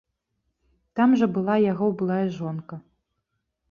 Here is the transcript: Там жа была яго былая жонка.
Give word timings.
Там 0.99 1.15
жа 1.21 1.29
была 1.37 1.55
яго 1.71 1.93
былая 2.03 2.21
жонка. 2.43 2.85